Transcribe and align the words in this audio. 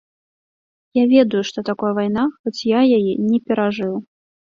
Я 0.99 1.01
ведаю, 1.11 1.41
што 1.49 1.63
такое 1.69 1.91
вайна, 1.97 2.23
хоць 2.39 2.63
я 2.77 2.81
яе 2.97 3.13
не 3.29 3.39
перажыў. 3.51 3.93